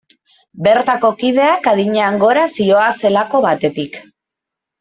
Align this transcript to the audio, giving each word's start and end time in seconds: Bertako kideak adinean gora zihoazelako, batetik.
Bertako 0.67 1.11
kideak 1.19 1.69
adinean 1.73 2.19
gora 2.25 2.47
zihoazelako, 2.57 3.45
batetik. 3.49 4.01